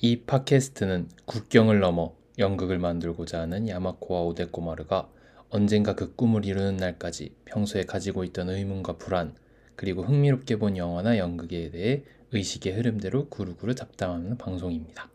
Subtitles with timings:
[0.00, 5.08] 이 팟캐스트는 국경을 넘어 연극을 만들고자 하는 야마코와 오데코마르가
[5.48, 9.34] 언젠가 그 꿈을 이루는 날까지 평소에 가지고 있던 의문과 불안,
[9.74, 15.08] 그리고 흥미롭게 본 영화나 연극에 대해 의식의 흐름대로 구루구루 잡담하는 방송입니다.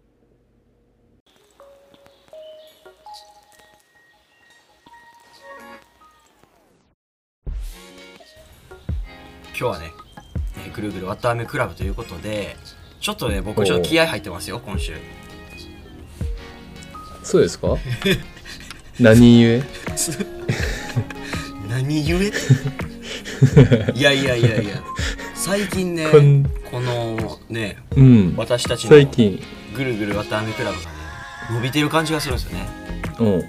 [9.61, 9.91] 今日はね、
[10.57, 12.55] えーぐるぐるわたあめクラブということで、
[13.06, 14.94] ちょっとね、僕ちょっと気合入ってますよ、今週。
[17.22, 17.76] そうですか？
[18.98, 19.62] 何故？
[21.70, 22.14] 何故？
[23.94, 24.82] いやいやいやいや、
[25.36, 26.08] 最近ね、
[26.68, 28.34] このね、うん。
[28.36, 29.40] 私たちの最近、
[29.76, 30.88] ぐるぐるわたあめクラブがね、
[31.52, 32.68] 伸びてる感じがするんですよね。
[33.20, 33.44] うん。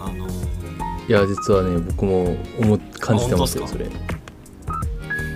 [0.00, 3.86] あのーいや、実はね、僕も思っ感じてますよ、あそれ。
[3.86, 3.90] あ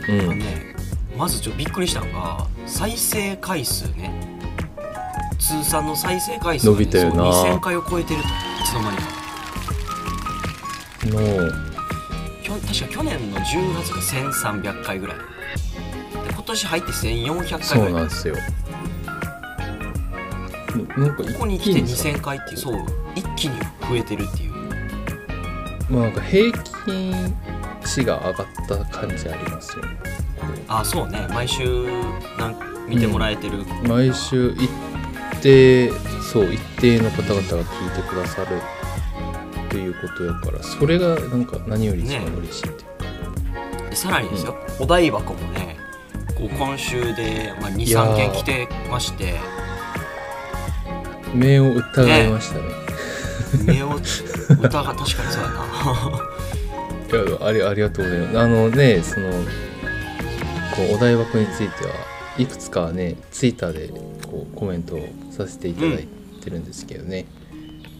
[0.08, 0.26] うん。
[0.26, 0.74] のね、
[1.16, 4.38] まずちょっとびっくりしたのが、再生回数ね、
[5.38, 7.32] 通算の再生回数が、ね、伸びてるな。
[7.32, 8.30] そう2000回を超えてると、い
[8.64, 9.02] つの間にか。
[11.06, 11.52] の、
[12.42, 14.00] きょ確か去年の10月が
[14.62, 15.16] 1300回ぐらい。
[15.16, 15.22] で
[16.32, 18.36] 今年入って1400回そうぐらないんですよ。
[20.96, 22.86] なんかここに来て一気さ2000回っていうそう。
[23.14, 24.52] 一気に増えてるっていう。
[25.90, 26.52] まあなんか平
[26.86, 27.36] 均
[27.84, 30.09] 値が上がった感じありますよね。
[30.70, 31.26] あそうね。
[31.30, 31.88] 毎週
[32.38, 32.56] なん
[32.88, 34.70] 見てもらえてる、毎週一
[35.42, 35.90] 定
[36.32, 38.56] そう一定の方々が聞いてくださる
[39.66, 45.76] っていうことやからそれがなんか何より一番ね嬉しいっていうでさらにですよ、お台箱もね
[46.36, 48.14] こう今週で、まあ、いやー。
[48.14, 49.34] 23件来てまして。
[51.34, 52.64] 目を疑いましたね。
[53.64, 55.64] 目を歌が確かにそうやな。
[57.26, 58.38] いやありありがとうございます。
[58.38, 59.30] あのねその
[60.80, 61.92] こうお台箱については
[62.38, 63.88] いくつかはねツイッターで
[64.26, 66.08] こうコメントをさせていただい
[66.42, 67.26] てるんですけどね、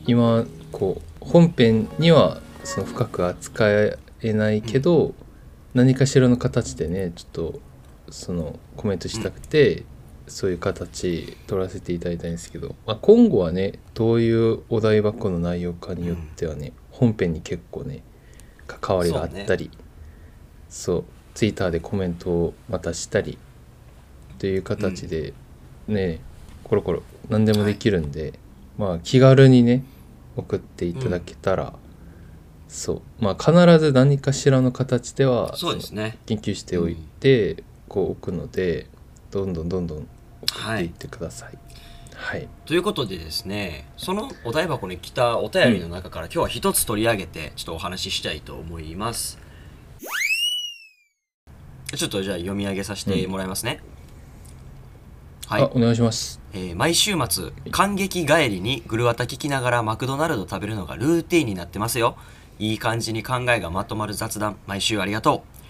[0.07, 3.99] 今こう本編にはその深く扱え
[4.33, 5.15] ないけど、
[5.75, 7.61] 何かしらの形でねちょっと
[8.11, 9.85] そのコメントしたくて、
[10.27, 18.03] そういう形取らせていただいたんですけど、まあ、今後はねどういうお台箱の内容かによってはね、本編に結構ね
[18.67, 19.71] 関わりがあったり。
[20.71, 21.05] そう,、
[21.35, 23.39] ツイッターでコメントをまたしたり
[24.39, 25.35] という形で
[25.89, 26.21] ね、
[26.65, 28.35] コロコロ何でもできるんで、
[28.79, 29.85] まあ気軽にね
[30.37, 31.75] 送っていただけたら、
[32.69, 33.03] そう。
[33.21, 36.19] まあ必ず何かしらの形ではそうですね。
[36.27, 38.87] 研究しておいて、こう置くので
[39.31, 41.59] どんどんどんどん送っていってください。
[42.15, 49.39] はい、ということでですねそのお台箱に来たお便りの中から、今日は一つ取り上げてちょっとお話ししたいと思います
[51.97, 53.81] ちょっとじゃあ読み上げさせてもらいますね、
[55.47, 55.63] はい。
[55.63, 56.41] あお願いします。
[56.53, 62.17] えー毎週末感激帰りにグルワタ聞きながらマクドナルド食べるのがルーティンになってますよ。
[62.59, 64.57] いい感じに考えがまとまる雑談。
[64.67, 65.61] 毎週ありがとう。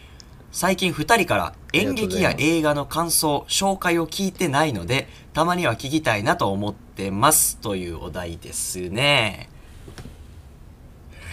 [0.53, 7.57] 最近2人から演劇や映画の感想紹介を聞いてないのでたまには聞きたいなと思ってます。
[7.59, 9.49] というお題ですね。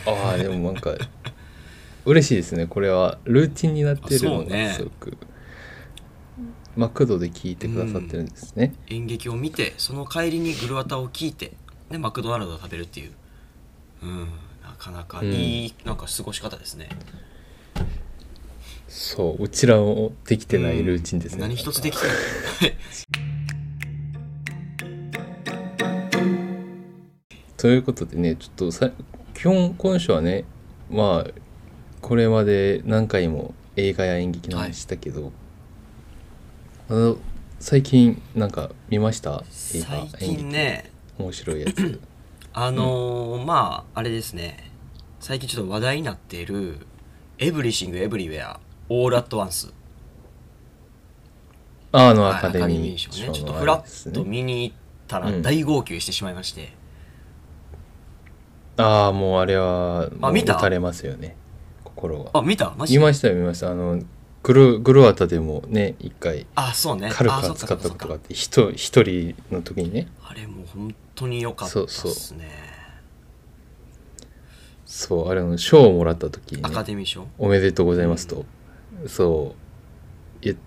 [0.06, 0.92] ああでもなんか
[2.08, 2.68] 嬉しいですね。
[2.68, 5.18] これはルーティンになってるのがすごく、
[6.78, 8.74] マクドで聞いてくださってるんですね。
[8.88, 11.52] 演劇を見てその帰りにグルワタを聞いて
[11.92, 13.12] でマクドナルドを食べるっていう。
[14.04, 14.28] うん
[14.64, 16.88] なかなかいい、なんか過ごし方ですね。
[18.88, 21.42] そううちらもできてないルーティンですね。
[21.42, 22.16] 何一つできてない。
[27.58, 28.92] ということでねちょっとさ
[29.34, 30.46] 基本今週はね
[30.90, 31.32] まあ
[32.02, 35.32] これまで何回も映画や演劇の話したけど、
[36.90, 37.18] あの
[37.60, 39.44] 最近なんか見ました？
[39.74, 42.00] 映画最近ね面白いやつ。
[42.54, 44.72] あのーまああれですね。
[45.20, 46.78] 最近ちょっと話題になっている
[47.40, 48.60] 「エブリシング・エブリウェア・
[48.90, 49.74] オール・アット・ワンス」
[51.92, 53.34] ああのはいアカデミー賞ね。
[53.34, 54.76] ちょっとフラッと見に行っ
[55.08, 55.42] たらうん。
[55.42, 56.74] 大号泣してしまいまして、
[58.78, 61.36] ああもうあれはあ見たれますよね
[61.98, 62.74] 心があ見た？
[62.78, 63.00] マジで？
[63.00, 63.72] 見ましたよ見ました。
[63.72, 64.00] あの
[64.44, 66.46] グルグルワタでもね一回。
[66.56, 67.10] あそうね。
[67.12, 70.08] カルカ使ったことがあって一一人の時にね。
[70.24, 72.48] あれもう本当に良かったですね。
[74.86, 77.28] そうあれの賞をもらった時に、アカね、デミー賞？
[77.38, 78.46] おめでとうございますと、
[79.06, 79.56] そ
[80.40, 80.58] う言っ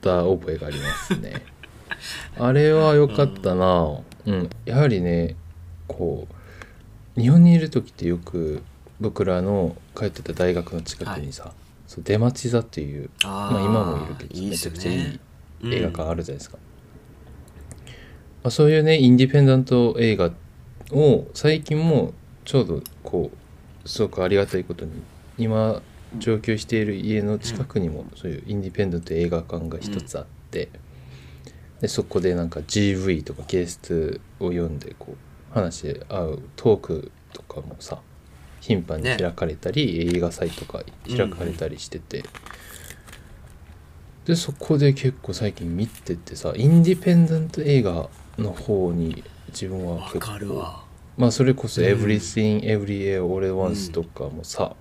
[0.00, 1.42] た覚えがありますね。
[2.38, 4.48] あれは良かったなうん。
[4.64, 5.36] やはりね
[5.86, 6.26] こ
[7.16, 8.62] う日本にいる時ってよく
[9.00, 11.52] 僕らの通ってた大学の近くにさ、
[11.86, 15.20] そう出町座っていうまあ今もいるけどいいっすめちゃくちゃいいね
[15.64, 16.58] 映画館あるじゃないですか、
[18.44, 20.30] あ、そういうねインディペンダント映画
[20.92, 22.12] を最近も
[22.44, 23.30] ちょうどこ
[23.84, 24.92] うすごくありがたいことに
[25.38, 25.82] 今
[26.18, 30.70] 上京している家の近くにもそういうインディペンダント映画館が一つあって、
[31.80, 33.78] でそこでなんか GV とかゲス
[34.38, 35.16] トを呼んでこ
[35.52, 38.00] う話し合うトークとかもさ
[38.68, 39.16] 頻繁にね。
[39.18, 42.22] 開かれたり、映画祭とか開かれたりしてて、
[44.26, 50.84] でそこで結構最近見ててさインディペンダント映画の方に自分はわ結構かるわ。
[51.16, 51.88] まあそれこそ「うん。
[51.88, 54.76] Everything Everywhere All Once」とかもさ、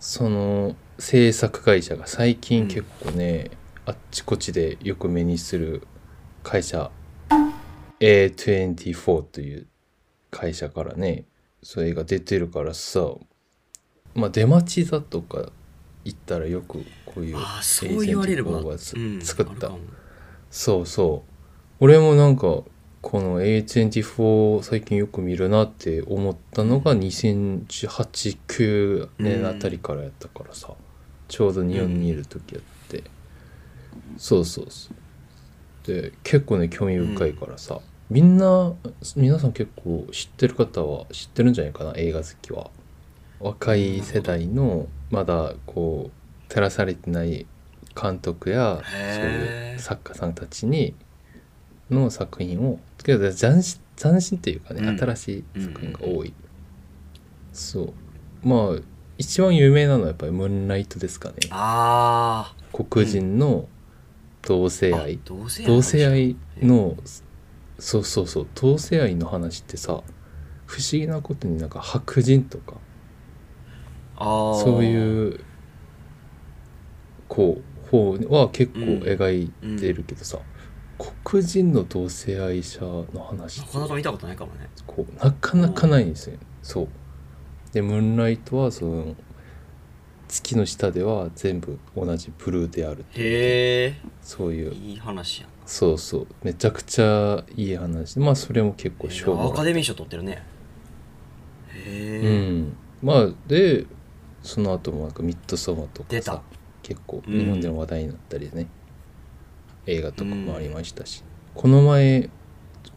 [0.00, 3.52] その制作会社が最近結構ね、
[3.86, 5.86] あっちこっちでよく目にする
[6.42, 6.90] 会社
[8.00, 9.68] A24 という
[10.32, 11.26] 会社からね
[11.62, 13.14] それが出てるからさ
[14.14, 15.50] まあ出待ちだとか
[16.04, 19.52] 行ったらよくこういうそう言われれば、A24 がつうん作った。
[19.52, 19.78] あるかも。
[20.50, 21.30] そうそう。
[21.80, 22.62] 俺もなんか
[23.00, 30.74] この A24 最近よく見るなって思ったのが2018-9年あたりからやったからさ、
[31.28, 33.04] ちょうど日本にいる時やって、
[34.16, 34.96] そうそうそう
[35.86, 38.74] で結構ね興味深いからさ、みんな
[39.16, 42.70] 皆さん結構知ってる方は知ってるんじゃないかな映画好きは。
[43.40, 47.46] 若い世代のまだこう照らされてない
[48.00, 50.94] 監督やそういう作家さんたちに
[51.90, 54.98] の作品をけど斬新斬新っていうかね、うん。
[54.98, 56.32] 新しい作品が多い、
[57.52, 57.92] そう。
[58.42, 58.82] まあ
[59.18, 61.34] 一番有名なのはやっぱり「ムーンライト」ですかね。
[61.50, 63.68] あ黒人の
[64.42, 66.96] 同性ー愛、あ同性愛同性愛の
[67.78, 70.02] そうそうそう同性愛の話ってさ
[70.66, 72.74] 不思議なことになんか白人とか
[74.18, 75.40] そういう
[77.28, 80.38] こう方は結構描いてるけどさ、
[81.22, 84.68] 黒人の同性愛者の話なかなか見たことないかもね。
[84.86, 86.88] こうなかなかないんですよ、そう。
[87.72, 89.14] でムーンライトはその
[90.28, 93.26] 月の下では全部同じブルーであるっていう。
[93.26, 94.72] へえそういう。
[94.72, 96.26] いい話やんそうそう。
[96.42, 98.18] めちゃくちゃいい話。
[98.18, 100.42] まあそれも結構賞アカデミー賞取ってるね。
[101.74, 102.76] へうえ、ん。
[103.02, 103.86] まあで
[104.42, 106.42] その後もなんかミッドソマとかさ出た。
[106.82, 108.66] 結構うん日本でも話題になったりね、
[109.86, 111.24] 映画とかもありましたし、
[111.54, 112.28] この前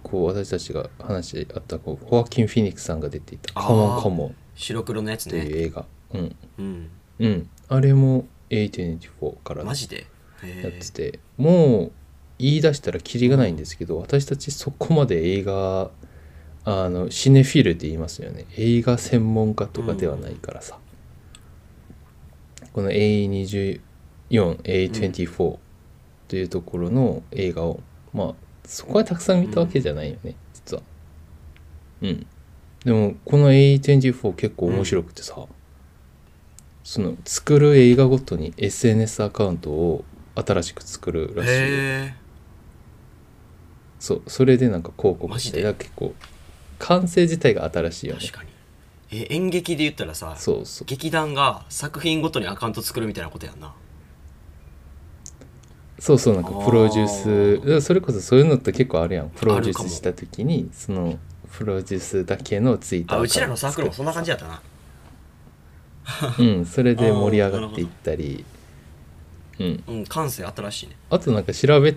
[0.03, 3.67] こう私たちが話し合ったこうホアキン・フィニックスさんが出ていた「あー。
[3.67, 6.35] カモンカモン」白黒のやつというね映画、うん。
[6.57, 6.89] うん。
[7.19, 7.49] うん。
[7.69, 10.07] あれも A24 からやマジで？
[10.43, 11.19] へってて。
[11.37, 11.91] もう
[12.37, 15.89] 言い出したらキリがないんですけど私たちそこまで映画
[16.65, 18.45] あのシネフィルって言いますよね。
[18.57, 20.79] 映画専門家とかではないからさ、
[22.73, 25.59] この A24A24
[26.27, 27.81] というところの映画を
[28.13, 28.33] まあ
[28.65, 30.83] そこはたくさん見たわけじゃないよね、実は。
[32.01, 32.25] うん。
[32.83, 35.35] でもこの A24 結構面白くてさ、
[36.83, 40.03] その作る映画ごとに SNS アカウントを
[40.35, 41.51] 新しく作るらしい
[44.05, 45.63] そうそれでなんか広告してマジで？
[45.63, 46.13] だから結構
[46.77, 48.19] 完成自体が新しいよね。
[48.21, 48.49] 確かに。
[49.11, 50.85] え演劇で言ったらさそうそう。
[50.85, 53.73] 劇団が作品ごとにアカウント作るみたいなことやんな。
[55.97, 59.29] そうそうなんかプロデューあスーだからそれこそそういうのって結構あるやん。
[59.29, 61.17] プロデュースした時にその
[61.51, 64.61] プロデュースだけのツイッターあうちらのサークルもそんな感じやったな。
[66.37, 68.45] うんそれで盛り上がっていったり。
[69.57, 70.97] うんうん感性新しいね。
[71.09, 71.95] あとなんか調べ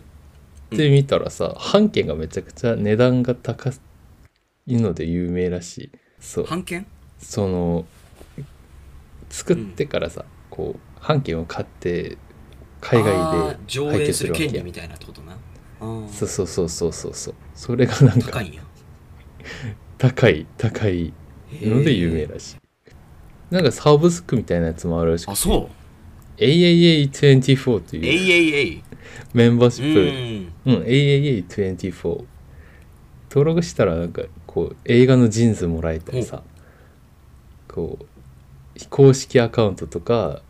[0.71, 3.71] てみたらさ、半券がめちゃくちゃ値段が高
[4.67, 5.91] いので有名らしい。
[6.21, 6.47] そう。
[6.47, 6.87] 版権
[7.19, 7.87] その
[9.31, 12.17] 作ってからさ、こう半券を買って
[12.81, 15.37] 海あ外ーで上映する権利みたいなってことな。
[15.81, 17.15] うんそうそうそうそうそう。
[17.15, 18.63] そうそれがなんか高いんや。
[19.99, 21.13] 高い高い
[21.63, 22.57] ので有名らしい。
[23.51, 26.41] なんかサブスクみたいなやつもあるらしくあそう。
[26.41, 28.83] AAA24 という AAA
[29.35, 30.01] メンバーシうップ。
[30.51, 32.25] んうん、AAA24
[33.31, 36.43] 登録したらなんかこう映画のジーンズもらえたりさ。
[37.69, 38.07] こう
[38.75, 40.41] 非公式アカウントとか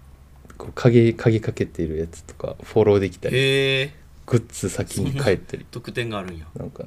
[0.56, 3.90] こう鍵鍵かけているやつとかフォローできたり。
[4.26, 5.64] グッズ先に帰ったり。
[5.70, 6.46] 特典があるんや。
[6.56, 6.84] なんか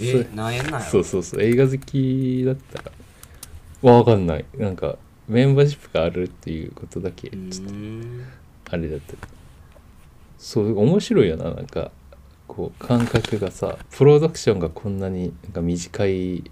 [0.00, 0.26] えそう。
[0.34, 0.84] 何円なんやろ。
[0.84, 1.42] そうそうそう。
[1.42, 2.82] 映画好きだった
[3.82, 4.44] らわかんない。
[4.56, 4.96] なんか
[5.28, 7.74] メンバーシップがあるっていうことだけうちょっと
[8.72, 9.14] あれだった。
[10.38, 11.90] そう面白いよななんか
[12.48, 16.50] こう感覚がさプロダクションがこんなになんか短い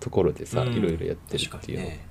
[0.00, 0.72] ところでさ、うん。
[0.74, 2.06] いろいろやってるっていうの、ね。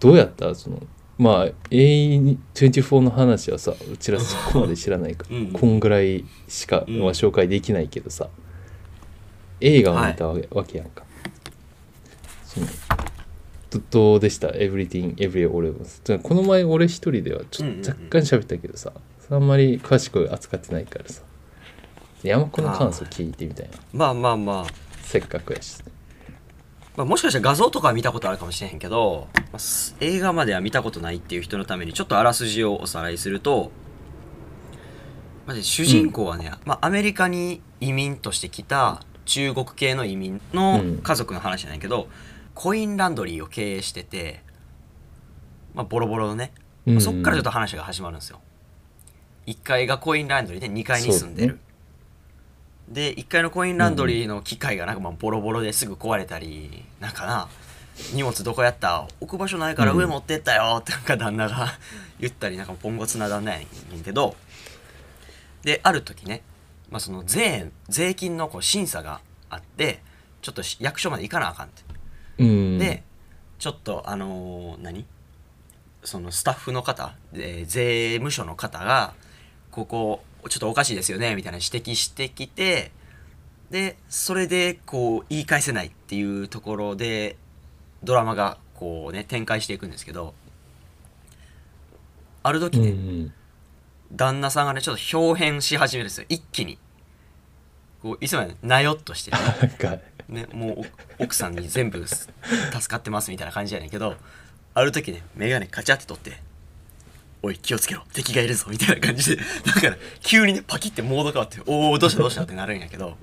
[0.00, 0.54] どうやった？
[0.54, 0.80] その
[1.18, 6.98] まあ A24 の話はさうちらそこまで知らないから うんこんぐらいしか、うん。
[7.00, 8.28] まあ紹介できないけどさ
[9.60, 11.04] 映画を見たわけ,、わけやんか。
[12.44, 12.66] その
[13.70, 18.92] どどうでした ?Everything, Every All of Us この前俺一人ではちょっと若干喋ったけどさ、
[19.30, 21.22] あんまり詳しく扱ってないからさ
[22.28, 23.78] 山子の感想聞いてみたいな。
[23.92, 24.66] まあまあまあ。
[25.02, 25.82] せっかくやし。
[26.96, 33.72] まあ、もしかしたら画像とかは見たことあるかもしれへんけど、まあす映画までは見たことないっていう人のためにちょっとあらすじをおさらいすると、
[35.46, 42.08] まず主人公はね、まあ、アメリカに移民として来た中国系の移民のうん家族の話じゃないけど、
[42.54, 44.42] コインランドリーを経営してて、
[45.74, 46.52] まあ、ボロボロのね、
[46.84, 48.40] まあそっからちょっと話が始まるんですよ。
[49.46, 51.58] 1階がコインランドリーで2階に住んでる、
[52.88, 57.48] で1階のコインランドリーの機械がなんかまあボロボロですぐ壊れたりなんかな
[58.14, 61.68] 荷物どこやった置く場所ないから上持ってったよってなんか旦那が
[62.18, 64.36] 言ったりなんかポンコツな旦那やねんけど
[65.62, 66.42] である時ね、
[66.90, 70.00] まあ、その税税金のこう審査があって
[70.40, 71.82] ちょっとし役所まで行かなあかんって。
[72.38, 72.78] うん。
[72.78, 73.04] で
[73.58, 75.06] ちょっとあのー何？
[76.02, 79.14] そのスタッフの方で税務署の方が
[79.70, 82.92] ここちょっとおかしいですよねみたいな指摘してきて
[83.70, 87.36] でそれでこう言い返せないっていうところで
[88.02, 90.34] ドラマがこうね展開していくんですけど
[92.42, 92.92] ある時うんうね、
[93.24, 93.32] ん。
[94.12, 96.26] 旦那さんがねちょっと表変し始めるんですよ。
[96.28, 96.78] 一気に。
[98.02, 100.80] こういつもねなよっとしてるね ね、もう
[101.18, 102.28] お奥さんに全部す
[102.72, 104.16] 助かってますみたいな感じやねんけど
[104.72, 106.40] ある時ね眼鏡カチャって取って
[107.42, 108.02] 「おい気をつけろ。
[108.12, 109.42] 敵がいるぞ」みたいな感じで。
[109.66, 113.16] だから急にねパキってモード変わって「おおどうしたどうした」ってなるんやけど。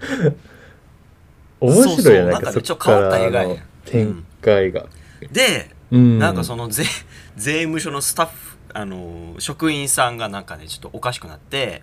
[1.60, 2.14] 面白いやそうそう。
[2.14, 3.10] ななんんかそっか
[3.84, 4.86] 展開が。
[5.32, 6.18] でうん。
[6.18, 6.84] なんかその税
[7.36, 11.82] 税務署のスタッフあのー職員さんがなんかねちょっとおかしくなって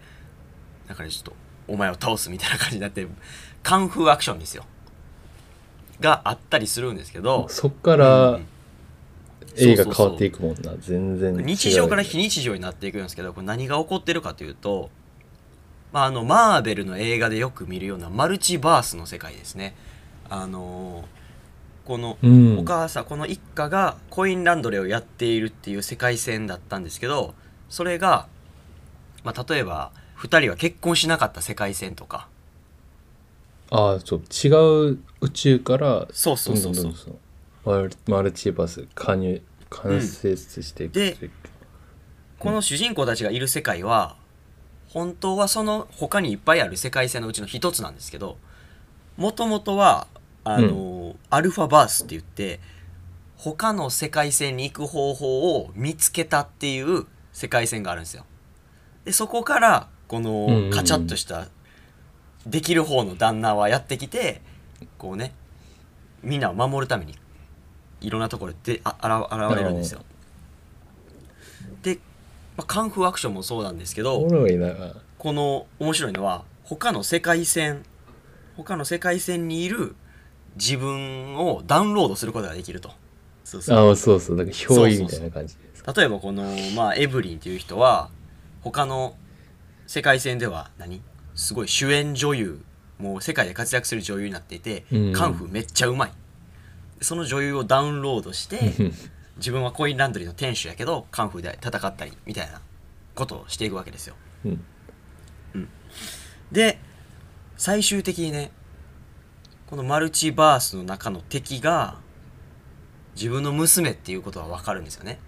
[0.87, 1.33] なんかねちょっと
[1.67, 3.05] お前を倒すみたいな感じになって
[3.63, 4.65] カンフーアクションですよ。
[5.99, 7.47] があったりするんですけど。
[7.49, 8.47] そっからうん
[9.55, 10.73] 映画変わっていくもんな。
[10.79, 14.89] 全然日常から非日常になっていくんですけどこれ何が起こってるかというと、
[15.91, 19.75] まあ、あのマーベルの映画でよく見るようなマルチバースの世界ですね。
[20.29, 21.17] あのー
[21.87, 22.59] このうん。
[22.59, 27.33] お母さんこの一家がコインランドリーをやっているっていう世界線だったんですけど
[27.69, 28.27] それが、
[29.23, 32.27] まあ、例えば2人は結婚しなかった世界線とか。
[33.69, 37.17] ああそう違う宇宙からそうそうそうそう
[37.67, 40.93] マルマルチバース加入完成していく。
[40.93, 41.31] でという
[42.39, 44.15] この主人公たちがいる世界は
[44.87, 48.37] 本当はその他にいっぱいある世界線のうちの一つなんですけど
[49.17, 50.07] もともとは
[50.45, 52.61] あの、アルファバースって言って
[53.35, 58.25] 他の世界線に行く方法を見つけたっていう世界線があるんですよ。
[59.03, 60.69] でそこからこうんうんうん。
[60.69, 61.49] のカチャッとした
[62.45, 64.41] できる方の旦那はやってきて
[64.97, 65.33] こうね
[66.23, 67.15] みんなを守るために
[68.01, 70.01] いろんなところでああら現れるんですよ。
[71.81, 71.99] で、
[72.55, 74.27] まあ、カンフーアクションもそうなんですけど
[75.17, 77.83] この面白いのは他の世界線
[78.55, 79.95] 他の世界線にいる
[80.55, 82.91] 自分をダウンロードすることができると。
[83.43, 83.77] そうそう。
[83.77, 84.35] ああそうそう。
[84.35, 86.43] なんか憑依みたいな感じです例えばこの、
[86.75, 88.09] まあ、エブリンっていう人は
[88.61, 89.15] 他の
[89.85, 91.01] 世界線では何？
[91.35, 92.61] すごい主演女優
[92.97, 95.13] もう世界で活躍する女優になっていて、うん。
[95.13, 96.11] カンフーめっちゃうまい
[97.01, 98.73] その女優をダウンロードして
[99.37, 102.61] 自分はコインランドリーの店主やけどカンフーで戦ったりみたいな
[103.15, 104.15] ことをしていくわけですよ。
[104.45, 104.63] うん。
[106.51, 106.79] で
[107.57, 108.51] 最終的にね
[109.67, 111.97] このマルチバースの中の敵が
[113.15, 115.19] 自分の娘っていうことは分かるんですよね。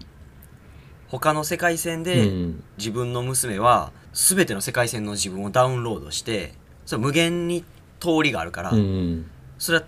[1.08, 2.62] 他の世界線うでん。
[2.78, 6.54] 自分の娘は全ての世界線の自分をダウンロードして
[6.86, 7.64] それ無限に
[7.98, 9.30] 通りがあるから、うん。
[9.58, 9.84] それは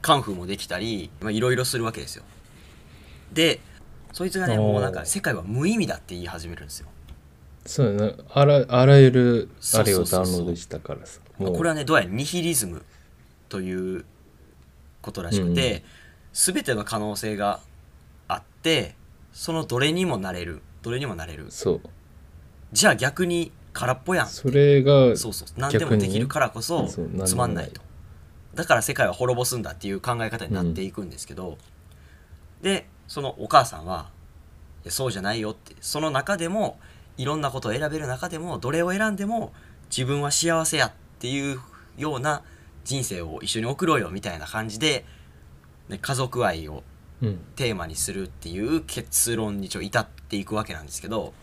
[0.00, 2.24] カンフーもできたりまあいろいろするわけですよ。
[3.32, 3.60] で
[4.12, 6.88] そいつがねもうなんか世界は無意味だって言い始めるんですよ。
[7.66, 11.20] そうやなあらあらゆるあれをダウンロードしたからさ。
[11.38, 12.84] これはねどうやらニヒリズム
[13.48, 14.04] という
[15.02, 15.84] ことらしくて、
[16.32, 17.60] 全ての可能性が
[18.26, 18.96] あって
[19.32, 20.62] そのどれにもなれる。
[20.82, 21.46] どれにもなれる。
[21.50, 21.80] そう。
[22.72, 25.48] じゃあ逆に空っぽやんそれがそうそう。
[25.56, 26.88] 何でもできるからこそ
[27.24, 27.80] つまんないと
[28.54, 31.58] だから世界は滅ぼすんだっていう考え方になっていくんですけど、
[32.62, 34.10] でそのお母さんは
[34.84, 36.78] いやそうじゃないよってその中でも
[37.16, 39.52] いろんなことを選べる中でもどれを選んでも
[39.90, 41.60] 自分は幸せやっていう
[41.96, 42.42] ような
[42.84, 45.04] 人生を一緒に送ろうよみたいな感じで、
[45.88, 46.82] ね、家族愛を
[47.20, 47.38] うん。
[47.56, 51.34] テーマにするっていう結論にちょ至っていくわけなんですけど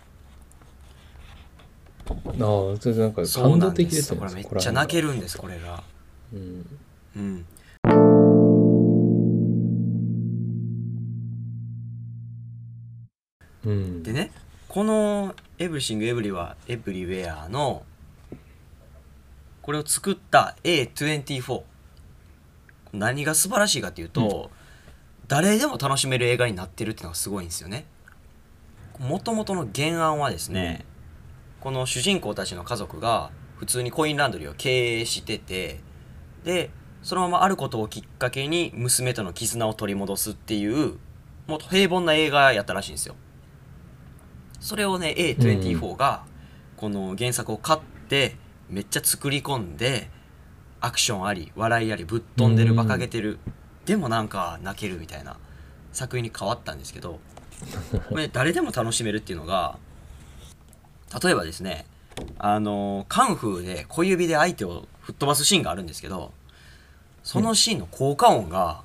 [2.08, 2.16] ああ
[2.80, 5.84] それなんか感動なんです的ですよねこれめっちゃ泣けるるんですこれが。
[6.34, 6.66] うん
[7.16, 7.46] うん。
[13.66, 14.32] うんでね
[14.68, 17.84] この「エブリシング・エブリはエブリウェア」の
[19.64, 21.64] これを作った A24
[22.94, 24.50] 何が素晴らしいかっていうと、
[25.28, 27.86] 誰でも楽しめる映画になってるっていうのがすごいんですよね。
[29.00, 30.86] もともとの原案はですね、
[31.60, 35.80] この主人公たちの家族が普通にコインランドリーを経営してて
[36.44, 36.70] で
[37.06, 40.96] そのままあることをきっかけに娘との絆を取り戻すっていう
[41.46, 43.14] もっと平凡な映画やったらしいんですよ。
[44.60, 46.24] それをね A24 が
[46.78, 48.38] この原作を買って
[48.72, 50.10] めっちゃ作り込んで
[50.82, 53.38] アクションあり笑いありぶっ飛んでる馬鹿げてる。
[53.86, 55.38] でもなんか泣けるみたいな
[55.94, 57.20] 作品に変わったんですけど
[58.10, 59.78] これ 誰でも楽しめるっていうのが
[61.24, 61.86] 例えばですね
[62.40, 66.34] あのカンフーで小指で相手を吹っ飛ばすシーンがあるんですけど
[67.26, 68.84] そのシーンの効果音が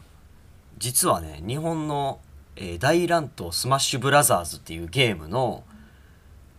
[0.78, 2.18] 実はね日本の、
[2.56, 5.62] えー大乱闘スマッシュブラザーズっていうゲームの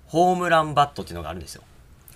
[0.05, 1.63] ホームランバットっていうのがあるんですよ。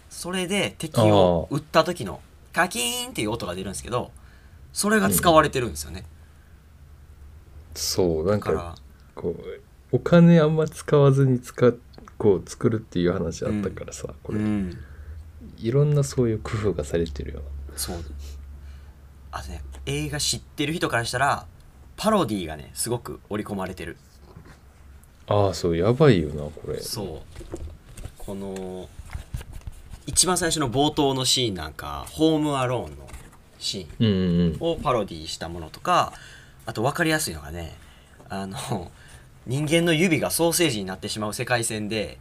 [0.10, 2.22] それで敵を撃った時の
[2.54, 4.12] カキーンっていう音が出るんですけど
[4.72, 6.06] それが使われてるんですよね、
[7.74, 8.76] そうなんだからか
[9.14, 11.76] こうお金あんま使わずに使っ
[12.18, 14.78] こう作るっていう話あったからさ、これ、うん。
[15.58, 17.42] いろんなそういう工夫がされてるよ。
[17.76, 17.98] そう
[19.38, 21.46] あとね映画知ってる人からしたら
[21.98, 23.98] パロディーがねすごく織り込まれてる。
[25.28, 26.80] ああそうやばいよなこれ。
[26.80, 27.58] そう。
[28.18, 28.88] この
[30.08, 33.08] 一番最初の冒頭のシーンなんかホームアローンの
[33.60, 36.14] シーンをパロディしたものとか
[36.66, 37.76] あと分かりやすいのがね
[38.30, 38.92] あの
[39.48, 42.20] 人間の指がソーセージになってしまう世界線で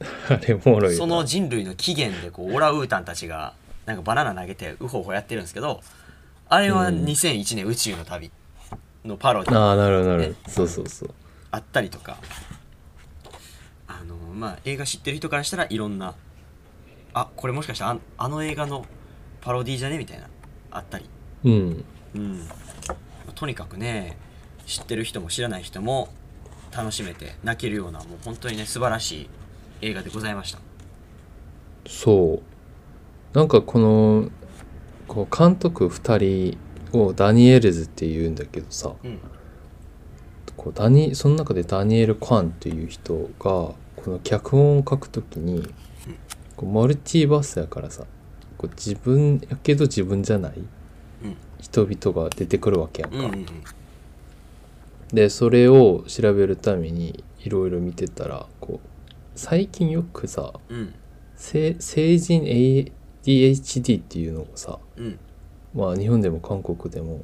[0.96, 1.16] そな。
[1.16, 3.54] の人類の起源でこうオランウータンたちが
[3.86, 5.80] なんかバナナ投げてウホウホやってるんですけど
[6.52, 7.04] あれはうん。
[7.04, 8.30] 2001年宇宙の旅
[9.06, 9.58] のパロディ。
[9.58, 10.50] ああなるほどなるほねど。
[10.50, 11.14] そうそうそう。
[11.50, 12.18] あったりとか。
[13.88, 16.14] あのまあ映画知ってる人からしたらいろんな
[17.14, 18.84] あこれもしかしてああの映画の
[19.40, 20.28] パロディじゃねみたいな
[20.70, 21.08] あったり。
[21.44, 21.84] うん。
[22.16, 22.48] うん。
[23.34, 24.18] とにかくね
[24.66, 26.10] 知ってる人も知らない人も
[26.70, 29.28] 楽しめて泣けるようなもう本当にね素晴らしい
[29.80, 30.58] 映画でございました。
[31.88, 33.38] そう。
[33.38, 34.28] なんかこの
[35.12, 36.56] こう監督2
[36.90, 39.18] 人をダニエルズっていうんだけどさうん。
[40.56, 45.68] こうダニその中でダニエル・カンっていう人がこの脚本を書くときに
[46.56, 48.04] こうマルチバースやからさ
[48.56, 50.54] こう自分やけど自分じゃない
[51.24, 51.36] うん。
[51.60, 53.46] 人々が出てくるわけやんか、うんうんうん。
[55.12, 58.88] でそれを調べるためにいろいろ見てたらこう
[59.34, 60.94] 最近よくさうん。
[61.36, 62.44] 成成人
[63.24, 65.18] ADHD っていうのをさうん。
[65.74, 67.22] まあ日本でも韓国でも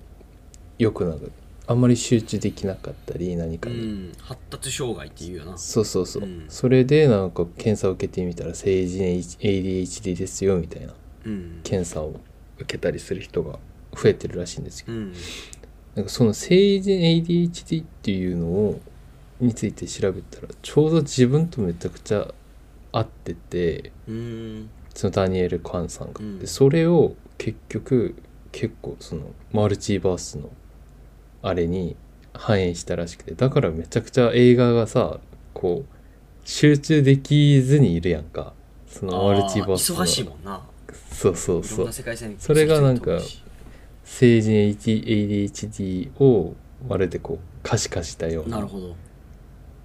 [0.78, 1.26] よくなんか
[1.66, 4.12] あんまり集中できなかったり何かうに、ん。
[4.20, 5.58] 発達障害っていうよな。
[5.58, 6.46] そうそうそう、うん。
[6.48, 10.94] それでなんか検査を受けてみたら成人 ADHD ですよみたいな
[11.26, 11.60] うん。
[11.62, 12.20] 検査を
[12.56, 13.58] 受けたりする人が
[13.94, 14.86] 増えてるらしいんですよ。
[14.88, 15.12] うん。
[15.94, 18.80] なんかその成人 ADHD っていうのを
[19.40, 22.32] について調べたらちょうど自分とめちゃくちゃ
[22.92, 26.38] 合っててうんそのダニエル・カンさんが、うん。
[26.38, 28.16] でそれを結局
[28.52, 29.22] 結構その
[29.52, 30.50] マルチバースの
[31.42, 31.96] あれに
[32.34, 35.18] 反映したらしくてだからめちゃくちゃ映画がさ
[35.54, 35.98] こう
[36.44, 38.54] 集中できずにいるやんか。
[38.86, 39.96] そのマルチバースの。
[39.96, 40.62] 忙しいもんな。
[41.12, 41.90] そうそうそう。
[42.38, 43.18] それがなんか
[44.04, 46.54] 成人 ADHD を
[46.88, 48.56] まるでこう可視化したような。
[48.56, 48.96] なるほど。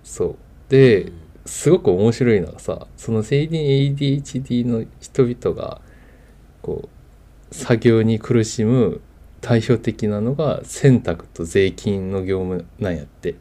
[0.04, 0.36] そう。
[0.70, 5.82] で、うんすごく面白いのがさその成人 ADHD の人々が
[6.62, 6.90] こ
[7.52, 9.02] う作業に苦しむ
[9.44, 13.36] 代表的なのが洗濯と税金の業務なんやって。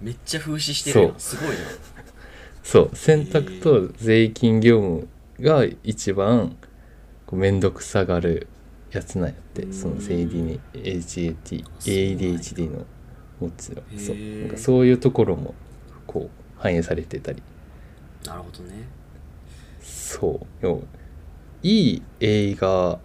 [0.00, 1.38] めっちゃ風刺してるよそう。
[1.38, 1.54] すごいな。
[2.62, 2.96] そう。
[2.96, 5.08] 洗濯と税金業務
[5.40, 6.56] が一番
[7.32, 8.48] 面倒くさがる
[8.90, 9.62] やつなんやって。
[9.62, 9.72] うん。
[9.72, 10.58] その ADHD
[12.70, 12.84] の
[13.40, 13.82] 持ちの。
[13.96, 14.16] そう。
[14.16, 15.54] なんかそういうところも
[16.06, 17.42] こう反映されてたり。
[18.24, 18.86] なるほどね。
[19.80, 20.82] そう。
[21.62, 22.98] いい映画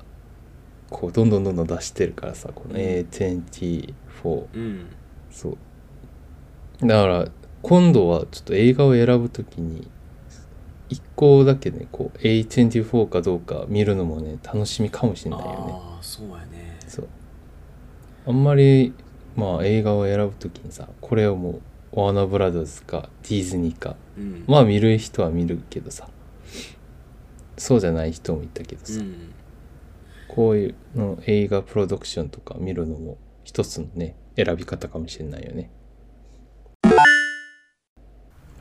[0.90, 2.82] こうどんどんどんどん出してるからさこのうん。
[2.82, 4.86] A24 うん。
[5.32, 5.58] そう。
[6.86, 7.28] だから
[7.62, 9.88] 今度はちょっと映画を選ぶときに
[10.90, 15.56] 一個だけねこう A24 かどうか見るのもね楽しみかもしれないよね。
[15.74, 16.78] ああそうやね。
[16.88, 17.08] そう。
[18.28, 18.94] あんまり
[19.36, 21.62] まあ映画を選ぶときにさこれをもう
[21.94, 23.96] ワーナーブラザーズかディズニーか。
[24.18, 24.44] うん。
[24.48, 26.08] まあ見る人は見るけどさ。
[27.58, 29.34] そうじゃない人もいたけどさ、うん。
[30.28, 35.70] こういうの映画プロダクションとか見るのも一つのね選び方かもしれないよね。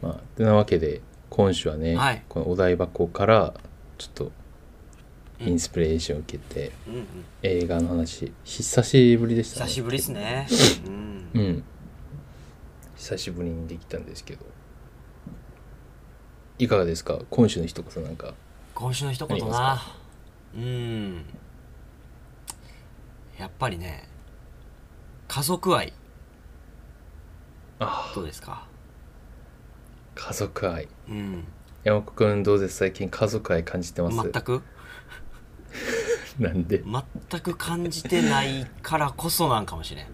[0.03, 2.23] まあてなわけで今週はね、はい。
[2.29, 3.55] このお台箱から
[3.97, 4.33] ちょっと
[5.39, 6.95] インスピレーションを受けて、うん。
[6.95, 7.07] うん
[7.43, 9.67] 映画の話久しぶりでしたね。
[9.67, 10.47] 久しぶりですね。
[10.85, 11.31] うん。
[11.33, 11.65] うん
[13.01, 14.45] 久しぶりにできたんですけど。
[16.59, 17.19] いかがですか？
[17.31, 18.35] 今週の一言なんか。
[18.75, 19.83] 今週の一言な。
[20.55, 21.25] うん。
[23.39, 24.07] やっぱりね
[25.29, 25.95] 家族愛。
[27.79, 28.13] あ。
[28.15, 28.67] どうですか？
[30.15, 30.87] 家族愛。
[31.09, 31.45] うん。
[31.83, 32.77] 山子くんどうです？
[32.77, 34.17] 最近家族愛感じてます？
[34.31, 34.63] 全く？
[36.39, 36.83] なんで？
[37.31, 40.07] 全く感じてないからこそなんかもしれん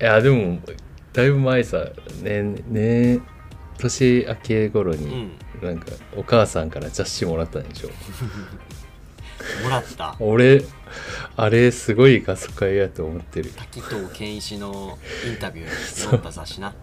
[0.00, 0.60] いやでも
[1.12, 1.86] だいぶ前さ
[2.22, 3.20] ねね
[3.78, 5.30] 年明け頃うに、ん。
[5.62, 7.88] なんかお母さんから雑誌もらったんでしょ？
[9.64, 10.16] もらった。
[10.20, 10.62] 俺
[11.36, 13.50] あれすごい家族愛やと思ってる。
[13.52, 15.70] 滝藤健一のインタビューに
[16.10, 16.74] 載った雑誌な。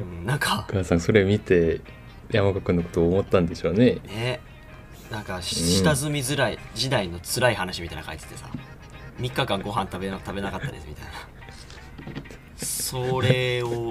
[0.00, 0.66] うんなんか。
[0.68, 1.80] お母さんそれ見て
[2.30, 3.98] 山子くんのことを思ったんでしょうね。
[4.06, 4.40] ね。
[5.10, 8.48] なんかし下積みづらい時代の辛い話みたいなの書いててさ
[9.18, 11.12] 3日間ご飯食べな食べなかったですみたいな。
[12.56, 13.90] それを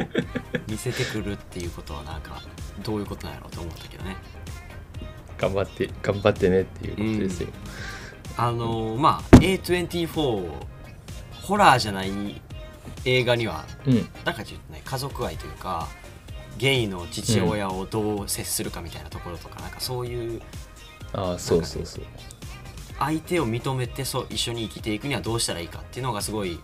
[0.68, 2.42] 見せてくるっていうことはなんか
[2.84, 4.16] どういうことなんやろうと思ったけどね。
[5.38, 7.50] 頑張って頑張ってねっていうことですよ、
[8.38, 10.50] あのーまあ A24
[11.42, 12.42] ホラーじゃない
[13.04, 14.08] 映画にはうん。
[14.24, 15.88] なんかちょっとね家族愛というか
[16.58, 20.42] ゲイの父親をどう接するかみたいなところとか、なんかそういう
[21.12, 22.06] ああそうそうそう
[23.06, 26.60] 相手を認めてそう一緒に生きていくにはどうしたらいいかっていうのがすごい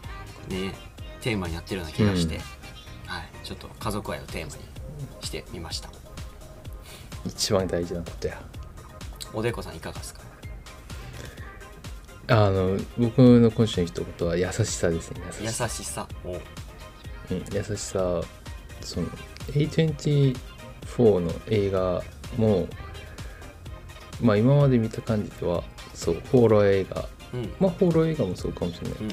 [0.47, 0.73] ね
[1.21, 2.41] テーマになってるような気がして、うん。
[3.07, 4.63] はい、ちょっと家族愛をテーマに
[5.21, 5.89] してみました。
[7.25, 8.41] 一番大事なことや。
[9.33, 10.21] おでこさんいかがですか？
[12.27, 15.21] あの僕の今週の一言は優しさですね。
[15.39, 15.67] 優優しさ。
[15.67, 16.39] しさおうん、
[17.51, 18.21] 優しさ
[18.81, 19.07] その
[19.47, 22.01] A24 の映画
[22.37, 22.67] も
[24.21, 25.63] まあ今まで見た感じでは
[25.99, 27.09] そうホーラー映画。
[27.33, 27.53] うん。
[27.59, 29.09] まあホーラー映画もそうかもしれない、うん。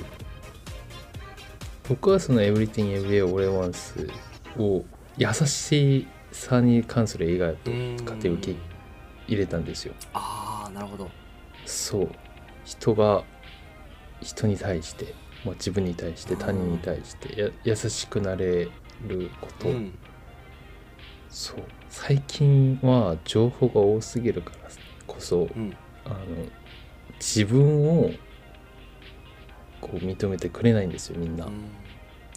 [1.89, 4.09] 僕はその Everything Everywhere All Once
[4.57, 4.85] を
[5.19, 8.59] 優しさに関する映画やと勝手に受け
[9.27, 9.95] 入れたんですよ。
[10.13, 11.11] ああなるほど。
[11.65, 12.09] そう。
[12.65, 13.25] 人が
[14.23, 15.13] 人に対して、
[15.45, 18.69] まあ、自分に対して他人に対してや優しくなれ
[19.09, 19.99] ること、うん。
[21.29, 21.57] そう。
[21.89, 24.71] 最近は情報が多すぎるから
[25.09, 25.77] こそうん。
[26.05, 26.17] あの
[27.19, 28.11] 自分を
[29.81, 31.71] こう認めてくれないんですよみんな、うん。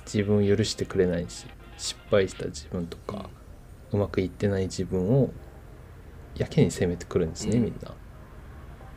[0.06, 1.46] 自分を許してくれないし
[1.78, 3.30] 失敗した自分とか、
[3.92, 5.32] うまくいってない自分を
[6.36, 7.64] やけに責めてくるんですね、うん。
[7.66, 7.94] みんな。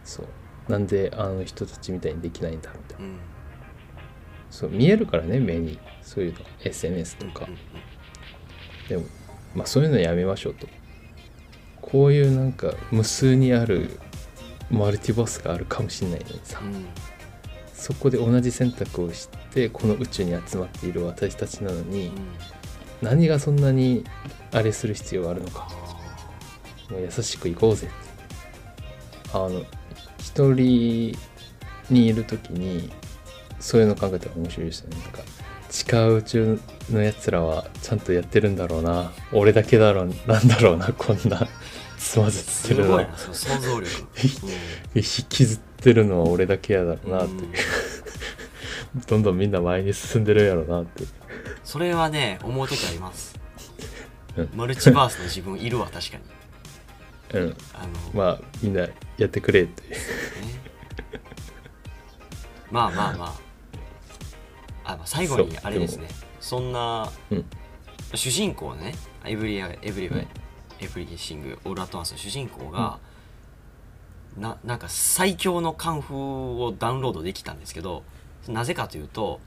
[0.04, 0.26] そう。
[0.68, 3.16] なんであの人たちみたいにできないんだみたいなうん。
[4.50, 5.78] そう見えるからね目に。
[6.02, 6.40] そういうの。
[6.40, 7.58] が SNS とか、うんうん。
[8.88, 9.04] でも
[9.54, 10.66] まあそういうのやめましょうと。
[11.80, 13.98] こういうなんか無数にある
[14.72, 16.86] マルティボスがあるかもしれないのにさ、うん
[17.82, 22.12] そこで同じ選択をしてこの宇宙に集まっている私たちなのに、うん。
[23.02, 24.04] 何がそんなに
[24.52, 25.66] あれする必要があるのか。
[25.68, 27.88] あもう優しくいこうぜ。
[29.32, 29.64] あの
[30.20, 31.18] 一人
[31.90, 32.92] にいる時に
[33.58, 34.98] そういうの考えたら面白いですよね。
[35.02, 35.22] なんか
[35.68, 39.10] 地下宇宙のやつらはちゃんとやってるんだろうな。
[39.32, 41.48] 俺だけだろうなんだろうなこんな
[42.02, 43.90] つまずってるのごいな想像力、
[44.94, 47.52] 引きずってるのは俺だけやだろううんなっていう、
[49.06, 51.04] どんどんみんな前に進んでるやろうなって
[51.64, 53.38] それはね思う時あります。
[54.36, 54.50] うん。
[54.54, 56.18] マルチバースの自分いるわ確か
[57.32, 57.40] に。
[57.40, 57.56] うん。
[57.72, 59.96] あの、まあみんなやってくれってね
[62.70, 63.24] まあまあま
[64.84, 64.92] あ。
[64.92, 66.08] あ、まあ、最後にあれですね。
[66.40, 67.44] そんな、うん。
[68.14, 68.94] 主人公ね。
[69.24, 70.26] エブリアエブリバイ、
[70.82, 72.98] エブリシングオールアットワンスの主人公が、
[74.36, 78.02] ななんか最強のカンフーをダウンロードできたんですけど
[78.48, 79.40] なぜかというと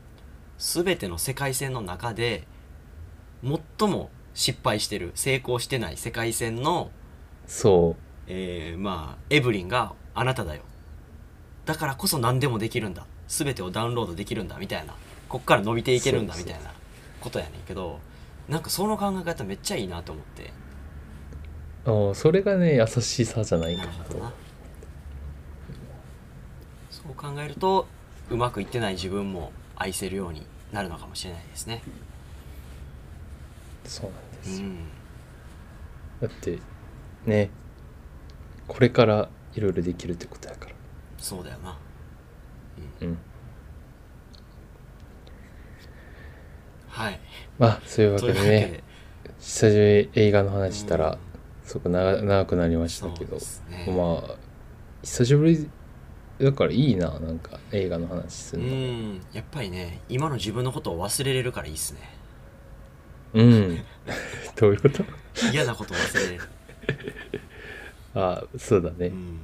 [0.59, 2.43] 全ての世界線の中で
[3.43, 6.91] 最も失敗してる成功してない世界線の
[7.47, 7.95] そ
[8.27, 10.61] えーまあエブリンがあなただよ。
[11.65, 13.05] だからこそ何でもできるんだ。
[13.27, 14.93] 全てをダウンロードできるんだみたいな。
[15.27, 16.71] こっから伸びていけるんだみたいな
[17.19, 17.99] ことやねんけど
[18.47, 20.53] なんかその考え方めっちゃいいなと思って
[21.85, 24.17] うあそれがね優しさじゃないかなと
[26.89, 27.87] そう考えると
[28.29, 31.83] うまくいってない自分も愛せるようになるのかもしれないですね。
[33.83, 34.77] そうなんでうすよ、ん。
[36.21, 36.59] だって
[37.25, 37.51] ね
[38.67, 40.75] これからいろいろできるってことやから。
[41.19, 41.77] そうだよな。
[43.01, 43.17] うん。
[46.89, 47.19] はい。
[47.59, 48.83] まあそういうわとけでね。
[49.39, 51.19] 久しぶりに映画の話したらうん
[51.65, 53.41] すごく長長くなりましたけど、ね。
[53.87, 54.35] まあ
[55.03, 55.69] 久しぶり
[56.39, 58.71] だからいいななんか映画の話すうるの。
[58.75, 61.99] んやっぱりね今の自分のことを忘れれるからいいっすね。
[63.33, 63.79] うん。
[64.55, 65.03] どういうこと？
[65.51, 66.43] 嫌なことを忘れれる、
[68.15, 69.39] あそうだね、うん、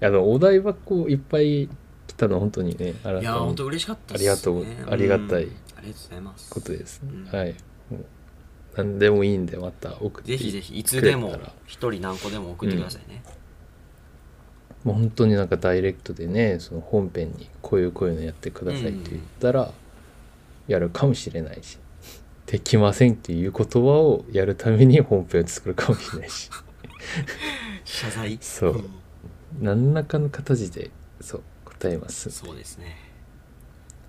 [0.00, 1.68] あのお台箱いっぱい
[2.06, 4.18] 来たの本当にねあいや本当嬉しかったね。
[4.18, 5.52] ありがとうありがたいうん。
[5.76, 6.50] ありがとうございます。
[6.50, 7.24] ことです、うん。
[7.26, 7.54] はい
[8.76, 13.22] 何でもいいんでまた送ってぜひぜひいつでも一人何個でも送ってくださいね、
[14.84, 19.72] もう本当になんかダイレクトでねその本編にこういうこういうのやってくださいって言ったら
[20.68, 21.78] やるかもしれないし
[22.46, 26.50] できませんっていう言葉をやるために本編を作るかもしれないし。
[27.84, 28.38] 謝罪？
[28.40, 28.76] そう。
[28.78, 28.90] ん。
[29.60, 32.96] 何らかの形でそう答えますそうですね。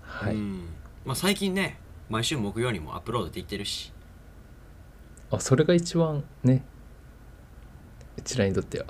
[0.02, 0.60] はい、うん。
[1.04, 3.92] まあ、最近ね毎週木曜にもアップロードできてるし
[5.36, 6.62] あそれが一番ね。
[8.16, 8.86] うちらにとっては。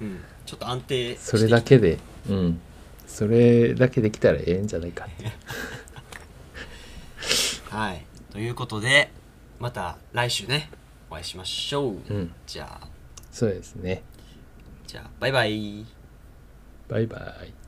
[0.00, 0.20] うん。
[0.44, 1.98] ちょっと安定それだけで。
[2.28, 2.60] うん。
[3.06, 5.32] それだけできたらええんじゃないかって。
[7.70, 8.04] はい。
[8.30, 9.10] ということで
[9.58, 10.70] また来週ね
[11.10, 12.32] お会いしましょう、うん。
[12.46, 12.88] じゃあ。
[13.30, 14.02] そうですね。
[14.86, 15.86] じゃあバイバイ。
[16.88, 17.65] バイバイ